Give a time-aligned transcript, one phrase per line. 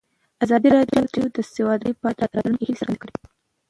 [0.43, 3.13] ازادي راډیو د سوداګري په اړه د راتلونکي هیلې څرګندې کړې.